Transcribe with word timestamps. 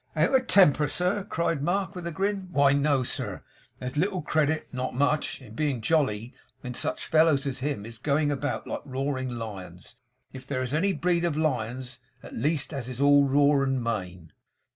'Out 0.15 0.33
of 0.33 0.47
temper, 0.47 0.87
sir!' 0.87 1.23
cried 1.25 1.61
Mark, 1.61 1.93
with 1.93 2.07
a 2.07 2.11
grin; 2.11 2.47
'why 2.51 2.73
no, 2.73 3.03
sir. 3.03 3.43
There's 3.77 3.95
a 3.95 3.99
little 3.99 4.23
credit 4.23 4.67
not 4.73 4.95
much 4.95 5.39
in 5.43 5.53
being 5.53 5.79
jolly, 5.79 6.33
when 6.61 6.73
such 6.73 7.05
fellows 7.05 7.45
as 7.45 7.59
him 7.59 7.85
is 7.85 7.99
a 7.99 8.01
going 8.01 8.31
about 8.31 8.65
like 8.65 8.81
roaring 8.83 9.29
lions; 9.29 9.97
if 10.33 10.47
there 10.47 10.63
is 10.63 10.73
any 10.73 10.91
breed 10.91 11.23
of 11.23 11.37
lions, 11.37 11.99
at 12.23 12.33
least, 12.33 12.73
as 12.73 12.89
is 12.89 12.99
all 12.99 13.25
roar 13.27 13.63
and 13.63 13.83
mane. 13.83 14.31